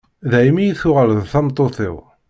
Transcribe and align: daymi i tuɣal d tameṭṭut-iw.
daymi 0.31 0.63
i 0.67 0.77
tuɣal 0.79 1.09
d 1.19 1.21
tameṭṭut-iw. 1.31 1.97